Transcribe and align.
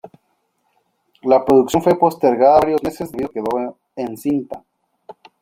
La 1.21 1.45
producción 1.45 1.83
fue 1.83 1.95
postergada 1.95 2.55
varios 2.61 2.81
meses 2.81 3.11
debido 3.11 3.27
a 3.27 3.31
que 3.31 3.39
quedó 3.43 3.77
encinta. 3.95 4.65